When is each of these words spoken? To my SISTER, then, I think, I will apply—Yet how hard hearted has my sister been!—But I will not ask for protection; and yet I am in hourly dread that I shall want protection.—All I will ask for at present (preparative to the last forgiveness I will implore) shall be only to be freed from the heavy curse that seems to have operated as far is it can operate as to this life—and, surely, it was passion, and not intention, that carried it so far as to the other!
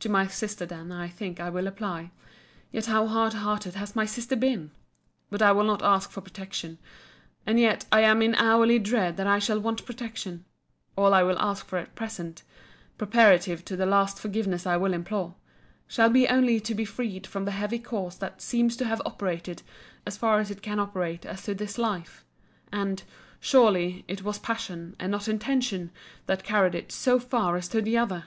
To 0.00 0.10
my 0.10 0.26
SISTER, 0.26 0.66
then, 0.66 0.92
I 0.92 1.08
think, 1.08 1.40
I 1.40 1.48
will 1.48 1.66
apply—Yet 1.66 2.84
how 2.84 3.06
hard 3.06 3.32
hearted 3.32 3.76
has 3.76 3.96
my 3.96 4.04
sister 4.04 4.36
been!—But 4.36 5.40
I 5.40 5.52
will 5.52 5.64
not 5.64 5.82
ask 5.82 6.10
for 6.10 6.20
protection; 6.20 6.76
and 7.46 7.58
yet 7.58 7.86
I 7.90 8.02
am 8.02 8.20
in 8.20 8.34
hourly 8.34 8.78
dread 8.78 9.16
that 9.16 9.26
I 9.26 9.38
shall 9.38 9.58
want 9.58 9.86
protection.—All 9.86 11.14
I 11.14 11.22
will 11.22 11.38
ask 11.38 11.64
for 11.64 11.78
at 11.78 11.94
present 11.94 12.42
(preparative 12.98 13.64
to 13.64 13.74
the 13.74 13.86
last 13.86 14.18
forgiveness 14.18 14.66
I 14.66 14.76
will 14.76 14.92
implore) 14.92 15.34
shall 15.88 16.10
be 16.10 16.28
only 16.28 16.60
to 16.60 16.74
be 16.74 16.84
freed 16.84 17.26
from 17.26 17.46
the 17.46 17.52
heavy 17.52 17.78
curse 17.78 18.16
that 18.16 18.42
seems 18.42 18.76
to 18.76 18.84
have 18.84 19.00
operated 19.06 19.62
as 20.04 20.18
far 20.18 20.40
is 20.42 20.50
it 20.50 20.60
can 20.60 20.78
operate 20.78 21.24
as 21.24 21.42
to 21.44 21.54
this 21.54 21.78
life—and, 21.78 23.02
surely, 23.40 24.04
it 24.08 24.22
was 24.22 24.38
passion, 24.38 24.94
and 25.00 25.10
not 25.10 25.26
intention, 25.26 25.90
that 26.26 26.44
carried 26.44 26.74
it 26.74 26.92
so 26.92 27.18
far 27.18 27.56
as 27.56 27.66
to 27.68 27.80
the 27.80 27.96
other! 27.96 28.26